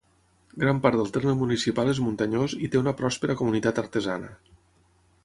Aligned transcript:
Gran 0.61 0.79
part 0.85 0.97
del 1.01 1.11
terme 1.17 1.33
municipal 1.41 1.91
és 1.93 2.01
muntanyós 2.05 2.57
i 2.69 2.71
té 2.77 2.81
una 2.81 2.97
pròspera 3.03 3.37
comunitat 3.43 3.83
artesana. 3.83 4.33